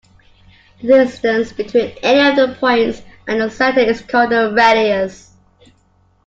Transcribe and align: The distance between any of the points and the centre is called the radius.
The 0.81 0.87
distance 0.87 1.53
between 1.53 1.95
any 2.01 2.27
of 2.27 2.35
the 2.35 2.55
points 2.55 3.03
and 3.27 3.39
the 3.39 3.51
centre 3.51 3.81
is 3.81 4.01
called 4.01 4.31
the 4.31 4.51
radius. 4.51 5.35